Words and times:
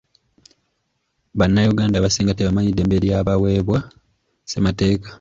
Bannayuganda 1.37 1.95
abasinga 1.97 2.35
tebamanyi 2.37 2.69
ddembe 2.73 2.97
lya 3.03 3.19
baweebwa 3.27 3.79
ssemateeka. 3.87 5.09